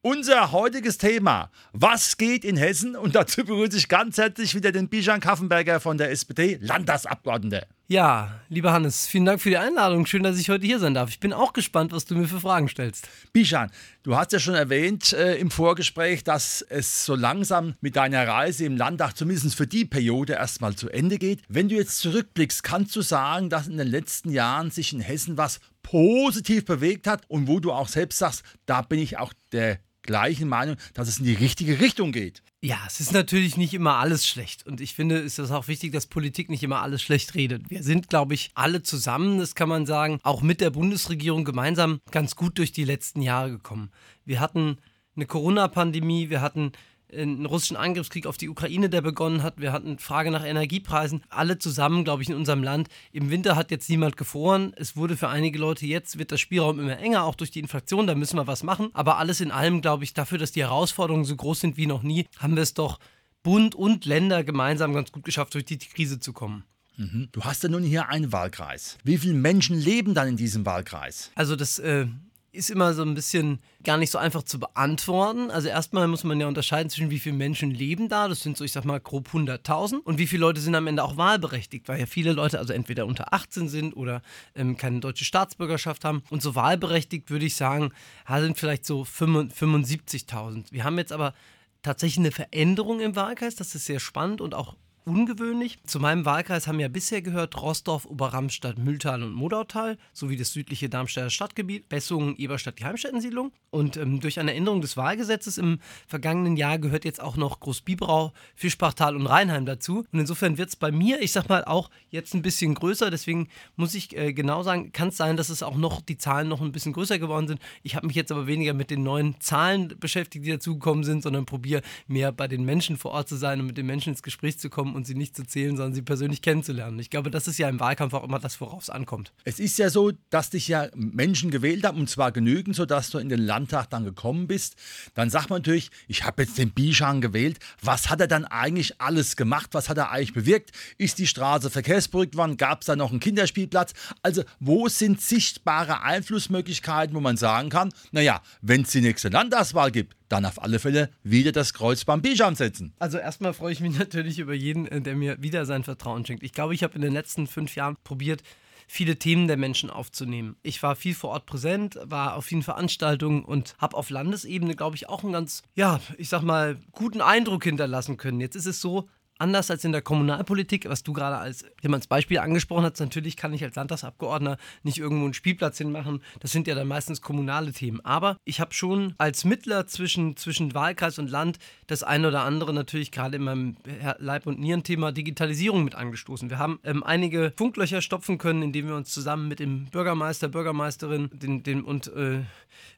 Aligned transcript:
Unser 0.00 0.52
heutiges 0.52 0.96
Thema, 0.96 1.50
was 1.72 2.16
geht 2.18 2.44
in 2.44 2.56
Hessen? 2.56 2.94
Und 2.94 3.16
dazu 3.16 3.44
begrüße 3.44 3.76
ich 3.76 3.88
ganz 3.88 4.16
herzlich 4.16 4.54
wieder 4.54 4.70
den 4.70 4.88
Bijan 4.88 5.18
Kaffenberger 5.18 5.80
von 5.80 5.98
der 5.98 6.12
SPD, 6.12 6.56
Landtagsabgeordneter. 6.62 7.66
Ja, 7.88 8.40
lieber 8.48 8.72
Hannes, 8.72 9.08
vielen 9.08 9.24
Dank 9.24 9.40
für 9.40 9.48
die 9.48 9.56
Einladung. 9.56 10.06
Schön, 10.06 10.22
dass 10.22 10.38
ich 10.38 10.50
heute 10.50 10.64
hier 10.64 10.78
sein 10.78 10.94
darf. 10.94 11.10
Ich 11.10 11.18
bin 11.18 11.32
auch 11.32 11.52
gespannt, 11.52 11.90
was 11.90 12.04
du 12.04 12.14
mir 12.14 12.28
für 12.28 12.38
Fragen 12.38 12.68
stellst. 12.68 13.08
Bijan, 13.32 13.72
du 14.04 14.14
hast 14.14 14.30
ja 14.30 14.38
schon 14.38 14.54
erwähnt 14.54 15.14
äh, 15.14 15.34
im 15.34 15.50
Vorgespräch, 15.50 16.22
dass 16.22 16.62
es 16.62 17.04
so 17.04 17.16
langsam 17.16 17.74
mit 17.80 17.96
deiner 17.96 18.28
Reise 18.28 18.66
im 18.66 18.76
Landtag 18.76 19.16
zumindest 19.16 19.56
für 19.56 19.66
die 19.66 19.84
Periode 19.84 20.34
erstmal 20.34 20.76
zu 20.76 20.90
Ende 20.90 21.18
geht. 21.18 21.42
Wenn 21.48 21.68
du 21.68 21.74
jetzt 21.74 21.98
zurückblickst, 21.98 22.62
kannst 22.62 22.94
du 22.94 23.02
sagen, 23.02 23.50
dass 23.50 23.66
in 23.66 23.78
den 23.78 23.88
letzten 23.88 24.30
Jahren 24.30 24.70
sich 24.70 24.92
in 24.92 25.00
Hessen 25.00 25.36
was 25.36 25.58
positiv 25.82 26.66
bewegt 26.66 27.06
hat 27.06 27.22
und 27.28 27.48
wo 27.48 27.58
du 27.58 27.72
auch 27.72 27.88
selbst 27.88 28.18
sagst, 28.18 28.42
da 28.66 28.82
bin 28.82 29.00
ich 29.00 29.18
auch 29.18 29.32
der 29.50 29.78
gleichen 30.08 30.48
Meinung, 30.48 30.76
dass 30.94 31.06
es 31.06 31.18
in 31.18 31.26
die 31.26 31.34
richtige 31.34 31.78
Richtung 31.80 32.10
geht. 32.10 32.42
Ja, 32.60 32.78
es 32.86 32.98
ist 32.98 33.12
natürlich 33.12 33.56
nicht 33.56 33.74
immer 33.74 33.96
alles 33.96 34.26
schlecht. 34.26 34.66
Und 34.66 34.80
ich 34.80 34.94
finde, 34.94 35.18
es 35.18 35.38
ist 35.38 35.52
auch 35.52 35.68
wichtig, 35.68 35.92
dass 35.92 36.06
Politik 36.06 36.50
nicht 36.50 36.64
immer 36.64 36.82
alles 36.82 37.02
schlecht 37.02 37.34
redet. 37.34 37.70
Wir 37.70 37.84
sind, 37.84 38.08
glaube 38.08 38.34
ich, 38.34 38.50
alle 38.54 38.82
zusammen, 38.82 39.38
das 39.38 39.54
kann 39.54 39.68
man 39.68 39.86
sagen, 39.86 40.18
auch 40.24 40.42
mit 40.42 40.60
der 40.60 40.70
Bundesregierung 40.70 41.44
gemeinsam 41.44 42.00
ganz 42.10 42.34
gut 42.34 42.58
durch 42.58 42.72
die 42.72 42.84
letzten 42.84 43.22
Jahre 43.22 43.50
gekommen. 43.50 43.90
Wir 44.24 44.40
hatten 44.40 44.78
eine 45.14 45.26
Corona-Pandemie, 45.26 46.30
wir 46.30 46.40
hatten 46.40 46.72
einen 47.12 47.46
russischen 47.46 47.76
Angriffskrieg 47.76 48.26
auf 48.26 48.36
die 48.36 48.48
Ukraine, 48.48 48.88
der 48.90 49.00
begonnen 49.00 49.42
hat. 49.42 49.60
Wir 49.60 49.72
hatten 49.72 49.98
Frage 49.98 50.30
nach 50.30 50.44
Energiepreisen. 50.44 51.22
Alle 51.28 51.58
zusammen, 51.58 52.04
glaube 52.04 52.22
ich, 52.22 52.28
in 52.28 52.34
unserem 52.34 52.62
Land. 52.62 52.88
Im 53.12 53.30
Winter 53.30 53.56
hat 53.56 53.70
jetzt 53.70 53.88
niemand 53.88 54.16
gefroren. 54.16 54.72
Es 54.76 54.96
wurde 54.96 55.16
für 55.16 55.28
einige 55.28 55.58
Leute 55.58 55.86
jetzt, 55.86 56.18
wird 56.18 56.30
der 56.30 56.36
Spielraum 56.36 56.78
immer 56.78 56.98
enger, 56.98 57.24
auch 57.24 57.34
durch 57.34 57.50
die 57.50 57.60
Inflation. 57.60 58.06
Da 58.06 58.14
müssen 58.14 58.36
wir 58.36 58.46
was 58.46 58.62
machen. 58.62 58.90
Aber 58.92 59.18
alles 59.18 59.40
in 59.40 59.50
allem, 59.50 59.80
glaube 59.80 60.04
ich, 60.04 60.14
dafür, 60.14 60.38
dass 60.38 60.52
die 60.52 60.62
Herausforderungen 60.62 61.24
so 61.24 61.36
groß 61.36 61.60
sind 61.60 61.76
wie 61.76 61.86
noch 61.86 62.02
nie, 62.02 62.26
haben 62.38 62.56
wir 62.56 62.62
es 62.62 62.74
doch 62.74 62.98
Bund 63.42 63.74
und 63.74 64.04
Länder 64.04 64.44
gemeinsam 64.44 64.92
ganz 64.92 65.12
gut 65.12 65.24
geschafft, 65.24 65.54
durch 65.54 65.64
die 65.64 65.78
Krise 65.78 66.20
zu 66.20 66.32
kommen. 66.32 66.64
Mhm. 66.98 67.28
Du 67.32 67.44
hast 67.44 67.62
ja 67.62 67.68
nun 67.68 67.84
hier 67.84 68.08
einen 68.08 68.32
Wahlkreis. 68.32 68.98
Wie 69.04 69.18
viele 69.18 69.34
Menschen 69.34 69.78
leben 69.78 70.14
dann 70.14 70.28
in 70.28 70.36
diesem 70.36 70.66
Wahlkreis? 70.66 71.30
Also 71.36 71.54
das 71.54 71.78
äh, 71.78 72.06
ist 72.52 72.70
immer 72.70 72.94
so 72.94 73.02
ein 73.02 73.14
bisschen 73.14 73.58
gar 73.84 73.98
nicht 73.98 74.10
so 74.10 74.18
einfach 74.18 74.42
zu 74.42 74.58
beantworten. 74.58 75.50
Also 75.50 75.68
erstmal 75.68 76.08
muss 76.08 76.24
man 76.24 76.40
ja 76.40 76.46
unterscheiden 76.46 76.90
zwischen 76.90 77.10
wie 77.10 77.18
viele 77.18 77.36
Menschen 77.36 77.70
leben 77.70 78.08
da, 78.08 78.28
das 78.28 78.40
sind 78.40 78.56
so 78.56 78.64
ich 78.64 78.72
sag 78.72 78.84
mal 78.84 79.00
grob 79.00 79.28
100.000 79.28 79.98
und 79.98 80.18
wie 80.18 80.26
viele 80.26 80.40
Leute 80.40 80.60
sind 80.60 80.74
am 80.74 80.86
Ende 80.86 81.04
auch 81.04 81.16
wahlberechtigt, 81.16 81.88
weil 81.88 82.00
ja 82.00 82.06
viele 82.06 82.32
Leute 82.32 82.58
also 82.58 82.72
entweder 82.72 83.06
unter 83.06 83.32
18 83.34 83.68
sind 83.68 83.94
oder 83.94 84.22
ähm, 84.54 84.76
keine 84.76 85.00
deutsche 85.00 85.24
Staatsbürgerschaft 85.24 86.04
haben 86.04 86.22
und 86.30 86.42
so 86.42 86.54
wahlberechtigt 86.54 87.30
würde 87.30 87.46
ich 87.46 87.56
sagen, 87.56 87.92
sind 88.26 88.58
vielleicht 88.58 88.86
so 88.86 89.02
75.000. 89.02 90.72
Wir 90.72 90.84
haben 90.84 90.98
jetzt 90.98 91.12
aber 91.12 91.34
tatsächlich 91.82 92.18
eine 92.18 92.32
Veränderung 92.32 93.00
im 93.00 93.14
Wahlkreis, 93.14 93.56
das 93.56 93.74
ist 93.74 93.86
sehr 93.86 94.00
spannend 94.00 94.40
und 94.40 94.54
auch 94.54 94.74
ungewöhnlich. 95.08 95.78
Zu 95.84 95.98
meinem 96.00 96.24
Wahlkreis 96.24 96.68
haben 96.68 96.78
ja 96.78 96.88
bisher 96.88 97.22
gehört 97.22 97.60
Rossdorf, 97.60 98.04
Oberramstadt, 98.04 98.78
Mühltal 98.78 99.22
und 99.22 99.32
Modautal 99.32 99.98
sowie 100.12 100.36
das 100.36 100.52
südliche 100.52 100.88
Darmstädter 100.88 101.30
Stadtgebiet, 101.30 101.88
Bessungen, 101.88 102.36
Eberstadt, 102.36 102.78
die 102.78 102.84
Heimstättensiedlung. 102.84 103.52
Und 103.70 103.96
ähm, 103.96 104.20
durch 104.20 104.38
eine 104.38 104.54
Änderung 104.54 104.80
des 104.80 104.96
Wahlgesetzes 104.96 105.58
im 105.58 105.80
vergangenen 106.06 106.56
Jahr 106.56 106.78
gehört 106.78 107.04
jetzt 107.04 107.20
auch 107.20 107.36
noch 107.36 107.60
Großbiberau, 107.60 108.32
Fischbachtal 108.54 109.16
und 109.16 109.26
Rheinheim 109.26 109.66
dazu. 109.66 110.04
Und 110.12 110.20
insofern 110.20 110.58
wird 110.58 110.68
es 110.68 110.76
bei 110.76 110.90
mir, 110.90 111.20
ich 111.20 111.32
sag 111.32 111.48
mal, 111.48 111.64
auch 111.64 111.90
jetzt 112.10 112.34
ein 112.34 112.42
bisschen 112.42 112.74
größer. 112.74 113.10
Deswegen 113.10 113.48
muss 113.76 113.94
ich 113.94 114.16
äh, 114.16 114.32
genau 114.32 114.62
sagen, 114.62 114.92
kann 114.92 115.08
es 115.08 115.16
sein, 115.16 115.36
dass 115.36 115.48
es 115.48 115.62
auch 115.62 115.76
noch 115.76 116.00
die 116.00 116.18
Zahlen 116.18 116.48
noch 116.48 116.60
ein 116.60 116.72
bisschen 116.72 116.92
größer 116.92 117.18
geworden 117.18 117.48
sind. 117.48 117.60
Ich 117.82 117.96
habe 117.96 118.06
mich 118.06 118.16
jetzt 118.16 118.32
aber 118.32 118.46
weniger 118.46 118.74
mit 118.74 118.90
den 118.90 119.02
neuen 119.02 119.40
Zahlen 119.40 119.94
beschäftigt, 119.98 120.44
die 120.44 120.50
dazugekommen 120.50 121.04
sind, 121.04 121.22
sondern 121.22 121.46
probiere 121.46 121.82
mehr 122.06 122.32
bei 122.32 122.48
den 122.48 122.64
Menschen 122.64 122.96
vor 122.96 123.12
Ort 123.12 123.28
zu 123.28 123.36
sein 123.36 123.60
und 123.60 123.66
mit 123.66 123.78
den 123.78 123.86
Menschen 123.86 124.10
ins 124.10 124.22
Gespräch 124.22 124.58
zu 124.58 124.70
kommen 124.70 124.97
und 124.98 125.06
sie 125.06 125.14
nicht 125.14 125.34
zu 125.34 125.44
zählen, 125.44 125.76
sondern 125.76 125.94
sie 125.94 126.02
persönlich 126.02 126.42
kennenzulernen. 126.42 126.98
Ich 126.98 127.08
glaube, 127.08 127.30
das 127.30 127.48
ist 127.48 127.58
ja 127.58 127.68
im 127.68 127.80
Wahlkampf 127.80 128.12
auch 128.12 128.24
immer 128.24 128.38
das, 128.38 128.60
worauf 128.60 128.82
es 128.82 128.90
ankommt. 128.90 129.32
Es 129.44 129.58
ist 129.58 129.78
ja 129.78 129.88
so, 129.88 130.12
dass 130.28 130.50
dich 130.50 130.68
ja 130.68 130.88
Menschen 130.94 131.50
gewählt 131.50 131.84
haben, 131.84 131.98
und 131.98 132.10
zwar 132.10 132.32
genügend, 132.32 132.76
sodass 132.76 133.10
du 133.10 133.18
in 133.18 133.28
den 133.28 133.40
Landtag 133.40 133.88
dann 133.90 134.04
gekommen 134.04 134.46
bist. 134.46 134.76
Dann 135.14 135.30
sagt 135.30 135.48
man 135.48 135.60
natürlich, 135.60 135.90
ich 136.08 136.24
habe 136.24 136.42
jetzt 136.42 136.58
den 136.58 136.70
Bischan 136.70 137.20
gewählt. 137.20 137.58
Was 137.82 138.10
hat 138.10 138.20
er 138.20 138.26
dann 138.26 138.44
eigentlich 138.44 139.00
alles 139.00 139.36
gemacht? 139.36 139.70
Was 139.72 139.88
hat 139.88 139.96
er 139.96 140.10
eigentlich 140.10 140.34
bewirkt? 140.34 140.72
Ist 140.98 141.18
die 141.18 141.26
Straße 141.26 141.70
verkehrsberuhigt 141.70 142.36
worden? 142.36 142.56
Gab 142.56 142.80
es 142.80 142.86
da 142.86 142.96
noch 142.96 143.10
einen 143.10 143.20
Kinderspielplatz? 143.20 143.92
Also, 144.22 144.42
wo 144.60 144.88
sind 144.88 145.22
sichtbare 145.22 146.02
Einflussmöglichkeiten, 146.02 147.14
wo 147.14 147.20
man 147.20 147.36
sagen 147.36 147.70
kann, 147.70 147.92
naja, 148.10 148.42
wenn 148.60 148.82
es 148.82 148.90
die 148.90 149.00
nächste 149.00 149.28
Landtagswahl 149.28 149.92
gibt, 149.92 150.17
dann 150.28 150.44
auf 150.44 150.62
alle 150.62 150.78
Fälle 150.78 151.10
wieder 151.22 151.52
das 151.52 151.74
Kreuz 151.74 152.04
beim 152.04 152.22
Bijam 152.22 152.54
setzen. 152.54 152.92
Also 152.98 153.18
erstmal 153.18 153.54
freue 153.54 153.72
ich 153.72 153.80
mich 153.80 153.98
natürlich 153.98 154.38
über 154.38 154.54
jeden, 154.54 154.86
äh, 154.86 155.00
der 155.00 155.16
mir 155.16 155.42
wieder 155.42 155.66
sein 155.66 155.84
Vertrauen 155.84 156.24
schenkt. 156.24 156.42
Ich 156.42 156.52
glaube, 156.52 156.74
ich 156.74 156.82
habe 156.82 156.94
in 156.94 157.02
den 157.02 157.12
letzten 157.12 157.46
fünf 157.46 157.74
Jahren 157.74 157.96
probiert, 158.04 158.42
viele 158.88 159.16
Themen 159.16 159.46
der 159.46 159.58
Menschen 159.58 159.90
aufzunehmen. 159.90 160.56
Ich 160.62 160.82
war 160.82 160.96
viel 160.96 161.14
vor 161.14 161.30
Ort 161.30 161.46
präsent, 161.46 161.98
war 162.04 162.34
auf 162.34 162.46
vielen 162.46 162.62
Veranstaltungen 162.62 163.44
und 163.44 163.76
habe 163.78 163.96
auf 163.96 164.10
Landesebene, 164.10 164.74
glaube 164.74 164.96
ich, 164.96 165.08
auch 165.08 165.22
einen 165.22 165.32
ganz, 165.32 165.62
ja, 165.74 166.00
ich 166.16 166.30
sag 166.30 166.42
mal, 166.42 166.78
guten 166.92 167.20
Eindruck 167.20 167.64
hinterlassen 167.64 168.16
können. 168.16 168.40
Jetzt 168.40 168.56
ist 168.56 168.66
es 168.66 168.80
so, 168.80 169.08
anders 169.38 169.70
als 169.70 169.84
in 169.84 169.92
der 169.92 170.02
Kommunalpolitik, 170.02 170.88
was 170.88 171.02
du 171.02 171.12
gerade 171.12 171.38
als, 171.38 171.64
als 171.90 172.06
Beispiel 172.06 172.38
angesprochen 172.38 172.84
hast, 172.84 173.00
natürlich 173.00 173.36
kann 173.36 173.52
ich 173.52 173.64
als 173.64 173.76
Landtagsabgeordneter 173.76 174.58
nicht 174.82 174.98
irgendwo 174.98 175.24
einen 175.24 175.34
Spielplatz 175.34 175.78
hinmachen. 175.78 176.22
Das 176.40 176.52
sind 176.52 176.66
ja 176.66 176.74
dann 176.74 176.88
meistens 176.88 177.22
kommunale 177.22 177.72
Themen. 177.72 178.04
Aber 178.04 178.36
ich 178.44 178.60
habe 178.60 178.74
schon 178.74 179.14
als 179.18 179.44
Mittler 179.44 179.86
zwischen, 179.86 180.36
zwischen 180.36 180.74
Wahlkreis 180.74 181.18
und 181.18 181.30
Land 181.30 181.58
das 181.86 182.02
eine 182.02 182.28
oder 182.28 182.42
andere 182.42 182.74
natürlich 182.74 183.10
gerade 183.10 183.36
in 183.36 183.44
meinem 183.44 183.76
Leib- 184.18 184.46
und 184.46 184.58
Nierenthema 184.58 185.12
Digitalisierung 185.12 185.84
mit 185.84 185.94
angestoßen. 185.94 186.50
Wir 186.50 186.58
haben 186.58 186.80
ähm, 186.84 187.02
einige 187.02 187.52
Funklöcher 187.56 188.02
stopfen 188.02 188.38
können, 188.38 188.62
indem 188.62 188.88
wir 188.88 188.96
uns 188.96 189.10
zusammen 189.10 189.48
mit 189.48 189.60
dem 189.60 189.86
Bürgermeister, 189.86 190.48
Bürgermeisterin 190.48 191.30
den, 191.32 191.62
den, 191.62 191.82
und 191.82 192.08
äh, 192.08 192.40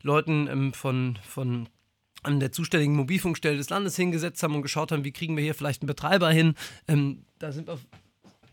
Leuten 0.02 0.48
ähm, 0.48 0.72
von, 0.72 1.18
von 1.22 1.68
an 2.22 2.40
der 2.40 2.52
zuständigen 2.52 2.96
Mobilfunkstelle 2.96 3.56
des 3.56 3.70
Landes 3.70 3.96
hingesetzt 3.96 4.42
haben 4.42 4.54
und 4.54 4.62
geschaut 4.62 4.92
haben, 4.92 5.04
wie 5.04 5.12
kriegen 5.12 5.36
wir 5.36 5.44
hier 5.44 5.54
vielleicht 5.54 5.82
einen 5.82 5.88
Betreiber 5.88 6.30
hin. 6.30 6.54
Ähm, 6.88 7.24
da 7.38 7.52
sind 7.52 7.68
wir, 7.68 7.78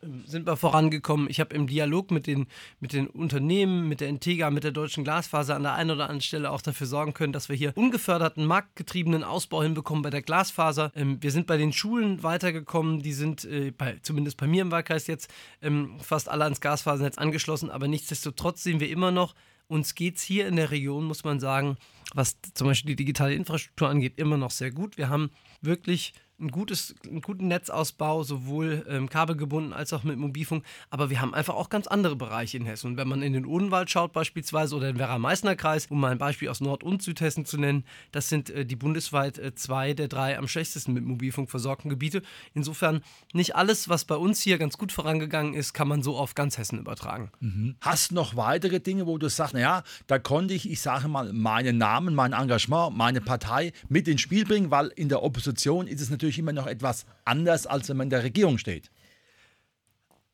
ähm, 0.03 0.23
sind 0.25 0.47
wir 0.47 0.55
vorangekommen. 0.55 1.29
Ich 1.29 1.39
habe 1.39 1.53
im 1.55 1.67
Dialog 1.67 2.11
mit 2.11 2.27
den, 2.27 2.47
mit 2.79 2.93
den 2.93 3.07
Unternehmen, 3.07 3.89
mit 3.89 3.99
der 3.99 4.07
Integra, 4.07 4.49
mit 4.49 4.63
der 4.63 4.71
deutschen 4.71 5.03
Glasfaser 5.03 5.55
an 5.55 5.63
der 5.63 5.73
einen 5.73 5.91
oder 5.91 6.03
anderen 6.03 6.21
Stelle 6.21 6.51
auch 6.51 6.61
dafür 6.61 6.87
sorgen 6.87 7.13
können, 7.13 7.33
dass 7.33 7.49
wir 7.49 7.55
hier 7.55 7.73
ungeförderten, 7.75 8.45
marktgetriebenen 8.45 9.23
Ausbau 9.23 9.63
hinbekommen 9.63 10.03
bei 10.03 10.09
der 10.09 10.21
Glasfaser. 10.21 10.91
Ähm, 10.95 11.17
wir 11.21 11.31
sind 11.31 11.47
bei 11.47 11.57
den 11.57 11.73
Schulen 11.73 12.23
weitergekommen. 12.23 13.01
Die 13.01 13.13
sind 13.13 13.43
äh, 13.45 13.71
bei, 13.71 13.97
zumindest 14.01 14.37
bei 14.37 14.47
mir 14.47 14.61
im 14.61 14.71
Wahlkreis 14.71 15.07
jetzt 15.07 15.29
ähm, 15.61 15.99
fast 15.99 16.29
alle 16.29 16.45
ans 16.45 16.61
Glasfasernetz 16.61 17.17
angeschlossen. 17.17 17.69
Aber 17.69 17.87
nichtsdestotrotz 17.87 18.63
sehen 18.63 18.79
wir 18.79 18.89
immer 18.89 19.11
noch, 19.11 19.35
uns 19.67 19.95
geht 19.95 20.17
es 20.17 20.23
hier 20.23 20.47
in 20.47 20.55
der 20.55 20.71
Region, 20.71 21.05
muss 21.05 21.23
man 21.23 21.39
sagen, 21.39 21.77
was 22.13 22.37
zum 22.53 22.67
Beispiel 22.67 22.95
die 22.95 23.03
digitale 23.03 23.33
Infrastruktur 23.33 23.89
angeht, 23.89 24.17
immer 24.17 24.37
noch 24.37 24.51
sehr 24.51 24.71
gut. 24.71 24.97
Wir 24.97 25.09
haben 25.09 25.29
wirklich 25.61 26.13
ein 26.39 26.49
gutes, 26.49 26.95
einen 27.05 27.21
guten 27.21 27.47
Netzausbau, 27.47 28.23
sowohl 28.23 28.85
ähm, 28.87 29.09
kabelgebunden 29.09 29.73
als 29.73 29.91
auch 29.93 30.03
mit 30.03 30.17
Mobilfunk. 30.17 30.63
Aber 30.89 31.09
wir 31.09 31.19
haben 31.19 31.33
einfach 31.33 31.55
auch 31.55 31.69
ganz 31.69 31.87
andere 31.87 32.15
Bereiche 32.15 32.57
in 32.57 32.65
Hessen. 32.65 32.91
Und 32.91 32.97
wenn 32.97 33.07
man 33.07 33.23
in 33.23 33.33
den 33.33 33.45
Odenwald 33.45 33.89
schaut 33.89 34.13
beispielsweise 34.13 34.75
oder 34.75 34.91
den 34.91 34.99
Werra-Meißner-Kreis, 34.99 35.87
um 35.87 35.99
mal 35.99 36.11
ein 36.11 36.17
Beispiel 36.17 36.49
aus 36.49 36.61
Nord- 36.61 36.83
und 36.83 37.01
Südhessen 37.01 37.45
zu 37.45 37.57
nennen, 37.57 37.85
das 38.11 38.29
sind 38.29 38.49
äh, 38.49 38.65
die 38.65 38.75
bundesweit 38.75 39.39
äh, 39.39 39.55
zwei 39.55 39.93
der 39.93 40.07
drei 40.07 40.37
am 40.37 40.47
schlechtesten 40.47 40.93
mit 40.93 41.03
Mobilfunk 41.03 41.49
versorgten 41.49 41.89
Gebiete. 41.89 42.21
Insofern 42.53 43.01
nicht 43.33 43.55
alles, 43.55 43.89
was 43.89 44.05
bei 44.05 44.15
uns 44.15 44.41
hier 44.41 44.57
ganz 44.59 44.77
gut 44.77 44.91
vorangegangen 44.91 45.53
ist, 45.53 45.73
kann 45.73 45.87
man 45.87 46.03
so 46.03 46.17
auf 46.17 46.35
ganz 46.35 46.57
Hessen 46.57 46.77
übertragen. 46.77 47.31
Mhm. 47.39 47.75
Hast 47.81 48.11
noch 48.11 48.35
weitere 48.35 48.79
Dinge, 48.79 49.07
wo 49.07 49.17
du 49.17 49.27
sagst, 49.29 49.55
naja, 49.55 49.83
da 50.05 50.19
konnte 50.19 50.53
ich, 50.53 50.69
ich 50.69 50.81
sage 50.81 51.07
mal, 51.07 51.33
meinen 51.33 51.77
Namen, 51.77 52.13
mein 52.13 52.33
Engagement, 52.33 52.95
meine 52.95 53.21
Partei 53.21 53.73
mit 53.89 54.07
ins 54.07 54.21
Spiel 54.21 54.45
bringen, 54.45 54.69
weil 54.69 54.87
in 54.95 55.09
der 55.09 55.23
Opposition 55.23 55.87
ist 55.87 56.01
es 56.01 56.09
natürlich 56.09 56.26
natürlich 56.27 56.39
immer 56.39 56.53
noch 56.53 56.67
etwas 56.67 57.05
anders, 57.25 57.65
als 57.65 57.89
wenn 57.89 57.97
man 57.97 58.05
in 58.05 58.11
der 58.11 58.23
Regierung 58.23 58.57
steht. 58.57 58.91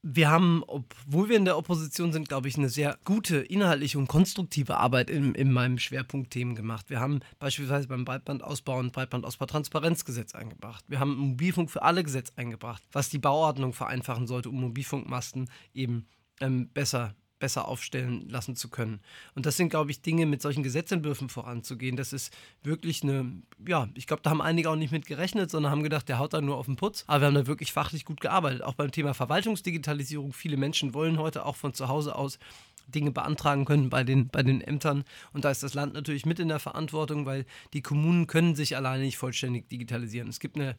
wir 0.05 0.29
haben, 0.29 0.63
obwohl 0.67 1.29
wir 1.29 1.37
in 1.37 1.45
der 1.45 1.57
Opposition 1.57 2.11
sind, 2.11 2.27
glaube 2.27 2.49
ich, 2.49 2.57
eine 2.57 2.67
sehr 2.67 2.97
gute 3.05 3.37
inhaltliche 3.37 3.97
und 3.97 4.07
konstruktive 4.07 4.75
Arbeit 4.75 5.09
in, 5.09 5.33
in 5.33 5.49
meinem 5.53 5.77
Schwerpunktthemen 5.77 6.55
gemacht. 6.55 6.89
Wir 6.89 6.99
haben 6.99 7.21
beispielsweise 7.39 7.87
beim 7.87 8.03
Breitbandausbau 8.03 8.79
ein 8.79 8.91
Breitbandausbau-Transparenzgesetz 8.91 10.35
eingebracht. 10.35 10.83
Wir 10.89 10.99
haben 10.99 11.13
ein 11.13 11.29
Mobilfunk 11.29 11.71
für 11.71 11.83
alle 11.83 12.03
Gesetz 12.03 12.33
eingebracht, 12.35 12.83
was 12.91 13.09
die 13.09 13.17
Bauordnung 13.17 13.71
vereinfachen 13.71 14.27
sollte, 14.27 14.49
um 14.49 14.59
Mobilfunkmasten 14.59 15.49
eben 15.73 16.05
ähm, 16.41 16.67
besser 16.73 17.15
besser 17.43 17.67
aufstellen 17.67 18.29
lassen 18.29 18.55
zu 18.55 18.69
können. 18.69 19.01
Und 19.35 19.45
das 19.45 19.57
sind, 19.57 19.67
glaube 19.67 19.91
ich, 19.91 20.01
Dinge, 20.01 20.25
mit 20.25 20.41
solchen 20.41 20.63
Gesetzentwürfen 20.63 21.27
voranzugehen. 21.27 21.97
Das 21.97 22.13
ist 22.13 22.33
wirklich 22.63 23.03
eine, 23.03 23.33
ja, 23.67 23.89
ich 23.95 24.07
glaube, 24.07 24.21
da 24.23 24.29
haben 24.29 24.41
einige 24.41 24.69
auch 24.69 24.77
nicht 24.77 24.93
mit 24.93 25.05
gerechnet, 25.05 25.51
sondern 25.51 25.69
haben 25.69 25.83
gedacht, 25.83 26.07
der 26.07 26.19
haut 26.19 26.31
da 26.31 26.39
nur 26.39 26.55
auf 26.55 26.67
den 26.67 26.77
Putz. 26.77 27.03
Aber 27.05 27.19
wir 27.19 27.27
haben 27.27 27.35
da 27.35 27.45
wirklich 27.45 27.73
fachlich 27.73 28.05
gut 28.05 28.21
gearbeitet. 28.21 28.61
Auch 28.61 28.75
beim 28.75 28.93
Thema 28.93 29.13
Verwaltungsdigitalisierung. 29.13 30.31
Viele 30.31 30.55
Menschen 30.55 30.93
wollen 30.93 31.19
heute 31.19 31.45
auch 31.45 31.57
von 31.57 31.73
zu 31.73 31.89
Hause 31.89 32.15
aus 32.15 32.39
Dinge 32.87 33.11
beantragen 33.11 33.65
können 33.65 33.89
bei 33.89 34.05
den, 34.05 34.29
bei 34.29 34.41
den 34.41 34.61
Ämtern. 34.61 35.03
Und 35.33 35.43
da 35.43 35.51
ist 35.51 35.63
das 35.63 35.73
Land 35.73 35.95
natürlich 35.95 36.25
mit 36.25 36.39
in 36.39 36.47
der 36.47 36.59
Verantwortung, 36.59 37.25
weil 37.25 37.45
die 37.73 37.81
Kommunen 37.81 38.25
können 38.25 38.55
sich 38.55 38.77
alleine 38.77 39.03
nicht 39.03 39.17
vollständig 39.17 39.67
digitalisieren. 39.67 40.29
Es 40.29 40.39
gibt 40.39 40.55
eine 40.55 40.77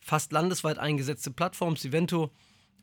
fast 0.00 0.32
landesweit 0.32 0.78
eingesetzte 0.78 1.30
Plattform, 1.30 1.76
Sivento, 1.76 2.30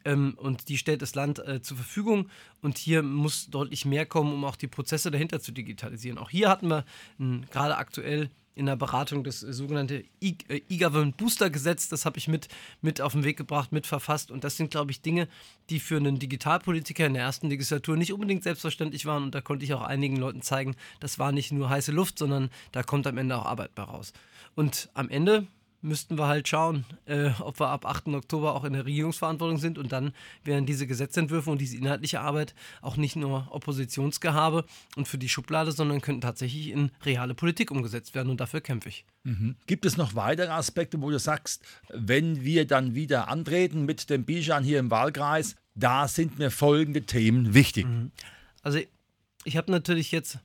ähm, 0.06 0.33
und 0.38 0.69
die 0.69 0.77
stellt 0.77 1.01
das 1.01 1.15
Land 1.15 1.39
äh, 1.39 1.62
zur 1.62 1.77
Verfügung. 1.77 2.30
Und 2.62 2.77
hier 2.77 3.03
muss 3.03 3.50
deutlich 3.50 3.86
mehr 3.86 4.06
kommen, 4.06 4.33
um 4.33 4.45
auch 4.45 4.56
die 4.56 4.68
Prozesse 4.68 5.12
dahinter 5.12 5.39
zu 5.39 5.51
digitalisieren. 5.51 6.18
Auch 6.18 6.30
hier 6.30 6.50
hatten 6.50 6.68
wir 6.68 6.86
gerade 7.51 7.77
aktuell 7.77 8.30
in 8.56 8.65
der 8.65 8.75
Beratung 8.75 9.24
das 9.24 9.44
äh, 9.44 9.53
sogenannte 9.53 10.03
äh, 10.21 10.62
E-Government 10.69 11.18
Booster 11.18 11.50
Gesetz. 11.50 11.89
Das 11.89 12.06
habe 12.06 12.18
ich 12.18 12.27
mit, 12.27 12.48
mit 12.81 13.01
auf 13.01 13.13
den 13.13 13.24
Weg 13.24 13.38
gebracht, 13.38 13.71
mit 13.71 13.88
verfasst. 13.88 14.31
Und 14.31 14.44
das 14.44 14.57
sind, 14.57 14.71
glaube 14.71 14.92
ich, 14.92 15.01
Dinge, 15.01 15.27
die 15.69 15.80
für 15.80 15.98
einen 15.98 16.19
Digitalpolitiker 16.19 17.06
in 17.06 17.13
der 17.13 17.24
ersten 17.24 17.50
Legislatur 17.50 17.97
nicht 17.97 18.13
unbedingt 18.13 18.44
selbstverständlich 18.44 19.06
waren. 19.06 19.24
Und 19.24 19.36
da 19.36 19.42
konnte 19.42 19.65
ich 19.65 19.74
auch 19.74 19.81
einigen 19.81 20.18
Leuten 20.18 20.42
zeigen, 20.42 20.75
das 21.00 21.19
war 21.19 21.31
nicht 21.31 21.51
nur 21.51 21.69
heiße 21.69 21.92
Luft, 21.92 22.19
sondern 22.19 22.50
da 22.71 22.83
kommt 22.83 23.07
am 23.07 23.18
Ende 23.18 23.38
auch 23.38 23.45
Arbeit 23.45 23.74
bei 23.75 23.83
raus. 23.83 24.13
Und 24.56 24.89
am 24.94 25.09
Ende 25.09 25.47
müssten 25.81 26.18
wir 26.18 26.28
halt 26.28 26.48
schauen, 26.48 26.86
äh, 27.06 27.31
ob 27.39 27.60
wir 27.60 27.69
ab 27.69 27.86
8. 27.86 28.10
Oktober 28.10 28.56
auch 28.56 28.63
in 28.63 28.74
der 28.74 28.86
Regierungsverantwortung 28.86 29.57
sind 29.57 29.78
und 29.78 29.92
dann 29.92 30.13
wären 30.44 30.66
diese 30.66 30.88
Gesetzentwürfe 30.88 31.50
und 31.50 31.60
diese 31.60 31.78
inhaltliche 31.78 32.22
Arbeit 32.22 32.54
auch 32.81 32.98
nicht 32.98 33.16
nur 33.16 33.48
Oppositionsgehabe 33.51 34.66
und 34.95 35.07
für 35.07 35.18
die 35.18 35.30
Schublade, 35.30 35.72
sondern 35.72 36.01
könnten 36.01 36.22
tatsächlich 36.22 36.69
in 36.69 36.92
reale 37.04 37.33
Politik 37.33 37.72
umgesetzt 37.72 38.16
werden 38.16 38.30
und 38.30 38.39
dafür 38.39 38.62
kämpfe 38.62 38.89
ich. 38.89 39.06
Mhm. 39.24 39.56
Gibt 39.68 39.86
es 39.86 39.98
noch 39.98 40.16
weitere 40.16 40.51
Aspekte, 40.51 41.01
wo 41.01 41.10
du 41.10 41.19
sagst, 41.19 41.63
wenn 41.89 42.44
wir 42.44 42.66
dann 42.66 42.95
wieder 42.95 43.28
antreten 43.28 43.86
mit 43.86 44.10
dem 44.10 44.25
Bijan 44.25 44.63
hier 44.63 44.80
im 44.80 44.92
Wahlkreis, 44.92 45.56
da 45.75 46.07
sind 46.07 46.38
mir 46.39 46.51
folgende 46.51 47.04
Themen 47.04 47.54
wichtig? 47.54 47.86
Mhm. 47.86 48.12
Also 48.62 48.80
ich 49.44 49.57
habe 49.57 49.72
natürlich 49.72 50.12
jetzt 50.12 50.39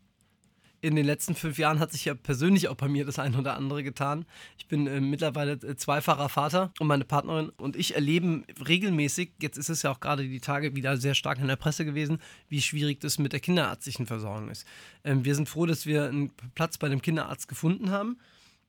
in 0.80 0.96
den 0.96 1.06
letzten 1.06 1.34
fünf 1.34 1.58
Jahren 1.58 1.80
hat 1.80 1.92
sich 1.92 2.04
ja 2.04 2.14
persönlich 2.14 2.68
auch 2.68 2.74
bei 2.74 2.88
mir 2.88 3.04
das 3.04 3.18
eine 3.18 3.38
oder 3.38 3.56
andere 3.56 3.82
getan. 3.82 4.24
Ich 4.58 4.66
bin 4.66 4.86
äh, 4.86 5.00
mittlerweile 5.00 5.52
äh, 5.52 5.76
zweifacher 5.76 6.28
Vater 6.28 6.72
und 6.78 6.86
meine 6.86 7.04
Partnerin 7.04 7.50
und 7.50 7.76
ich 7.76 7.94
erleben 7.94 8.44
regelmäßig, 8.66 9.32
jetzt 9.40 9.56
ist 9.56 9.68
es 9.68 9.82
ja 9.82 9.90
auch 9.90 10.00
gerade 10.00 10.28
die 10.28 10.40
Tage 10.40 10.76
wieder 10.76 10.96
sehr 10.96 11.14
stark 11.14 11.38
in 11.38 11.48
der 11.48 11.56
Presse 11.56 11.84
gewesen, 11.84 12.18
wie 12.48 12.60
schwierig 12.60 13.00
das 13.00 13.18
mit 13.18 13.32
der 13.32 13.40
kinderärztlichen 13.40 14.06
Versorgung 14.06 14.50
ist. 14.50 14.66
Ähm, 15.04 15.24
wir 15.24 15.34
sind 15.34 15.48
froh, 15.48 15.66
dass 15.66 15.86
wir 15.86 16.04
einen 16.04 16.30
Platz 16.54 16.78
bei 16.78 16.88
dem 16.88 17.02
Kinderarzt 17.02 17.48
gefunden 17.48 17.90
haben. 17.90 18.18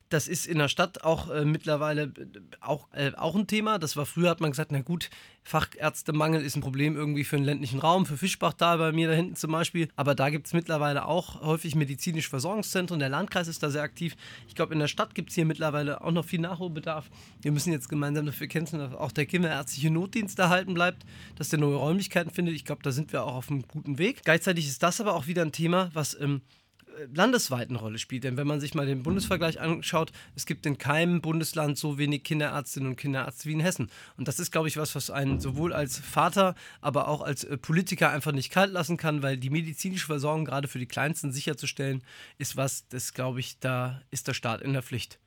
Das 0.08 0.26
ist 0.26 0.46
in 0.46 0.58
der 0.58 0.68
Stadt 0.68 1.04
auch 1.04 1.30
äh, 1.30 1.44
mittlerweile 1.44 2.04
äh, 2.04 2.26
auch, 2.60 2.88
äh, 2.92 3.12
auch 3.14 3.36
ein 3.36 3.46
Thema. 3.46 3.78
Das 3.78 3.96
war 3.96 4.06
früher, 4.06 4.30
hat 4.30 4.40
man 4.40 4.50
gesagt, 4.50 4.72
na 4.72 4.80
gut, 4.80 5.10
Fachärztemangel 5.42 6.42
ist 6.42 6.56
ein 6.56 6.60
Problem 6.60 6.96
irgendwie 6.96 7.24
für 7.24 7.36
den 7.36 7.44
ländlichen 7.44 7.78
Raum, 7.78 8.06
für 8.06 8.16
Fischbachtal 8.16 8.78
bei 8.78 8.92
mir 8.92 9.08
da 9.08 9.14
hinten 9.14 9.36
zum 9.36 9.52
Beispiel. 9.52 9.88
Aber 9.96 10.14
da 10.14 10.30
gibt 10.30 10.46
es 10.46 10.52
mittlerweile 10.52 11.06
auch 11.06 11.40
häufig 11.42 11.74
medizinische 11.74 12.30
Versorgungszentren. 12.30 13.00
Der 13.00 13.08
Landkreis 13.08 13.48
ist 13.48 13.62
da 13.62 13.70
sehr 13.70 13.82
aktiv. 13.82 14.16
Ich 14.46 14.54
glaube, 14.54 14.72
in 14.72 14.80
der 14.80 14.88
Stadt 14.88 15.14
gibt 15.14 15.30
es 15.30 15.34
hier 15.34 15.44
mittlerweile 15.44 16.02
auch 16.02 16.12
noch 16.12 16.24
viel 16.24 16.40
Nachholbedarf. 16.40 17.10
Wir 17.40 17.52
müssen 17.52 17.72
jetzt 17.72 17.88
gemeinsam 17.88 18.26
dafür 18.26 18.46
kämpfen, 18.46 18.78
dass 18.78 18.94
auch 18.94 19.12
der 19.12 19.26
kinderärztliche 19.26 19.90
Notdienst 19.90 20.38
erhalten 20.38 20.74
bleibt, 20.74 21.04
dass 21.36 21.48
der 21.48 21.58
neue 21.58 21.76
Räumlichkeiten 21.76 22.30
findet. 22.30 22.54
Ich 22.54 22.64
glaube, 22.64 22.82
da 22.82 22.92
sind 22.92 23.12
wir 23.12 23.24
auch 23.24 23.34
auf 23.34 23.50
einem 23.50 23.62
guten 23.66 23.98
Weg. 23.98 24.22
Gleichzeitig 24.24 24.66
ist 24.66 24.82
das 24.82 25.00
aber 25.00 25.14
auch 25.14 25.26
wieder 25.26 25.42
ein 25.42 25.52
Thema, 25.52 25.90
was 25.94 26.18
ähm, 26.20 26.42
landesweit 27.14 27.68
eine 27.68 27.78
Rolle 27.78 27.98
spielt. 27.98 28.24
Denn 28.24 28.36
wenn 28.36 28.46
man 28.46 28.60
sich 28.60 28.74
mal 28.74 28.86
den 28.86 29.02
Bundesvergleich 29.02 29.60
anschaut, 29.60 30.12
es 30.34 30.46
gibt 30.46 30.66
in 30.66 30.78
keinem 30.78 31.20
Bundesland 31.20 31.78
so 31.78 31.98
wenig 31.98 32.24
Kinderärztinnen 32.24 32.90
und 32.90 32.96
Kinderärzte 32.96 33.48
wie 33.48 33.52
in 33.52 33.60
Hessen. 33.60 33.90
Und 34.16 34.28
das 34.28 34.40
ist, 34.40 34.52
glaube 34.52 34.68
ich, 34.68 34.76
was, 34.76 34.94
was 34.94 35.10
einen 35.10 35.40
sowohl 35.40 35.72
als 35.72 35.98
Vater, 35.98 36.54
aber 36.80 37.08
auch 37.08 37.22
als 37.22 37.44
äh, 37.44 37.56
Politiker 37.56 38.10
einfach 38.10 38.32
nicht 38.32 38.50
kalt 38.50 38.72
lassen 38.72 38.96
kann, 38.96 39.22
weil 39.22 39.36
die 39.36 39.50
medizinische 39.50 40.06
Versorgung 40.06 40.44
gerade 40.44 40.68
für 40.68 40.78
die 40.78 40.86
Kleinsten 40.86 41.32
sicherzustellen, 41.32 42.02
ist 42.38 42.56
was, 42.56 42.88
das, 42.88 43.14
glaube 43.14 43.40
ich, 43.40 43.58
da 43.58 44.00
ist 44.10 44.28
der 44.28 44.34
Staat 44.34 44.62
in 44.62 44.72
der 44.72 44.82
Pflicht. 44.82 45.18